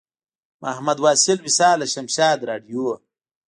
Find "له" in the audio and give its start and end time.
1.79-1.85